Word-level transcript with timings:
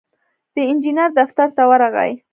د 0.53 0.55
انجينر 0.69 1.09
دفتر 1.19 1.47
ته 1.55 1.63
ورغی. 1.69 2.11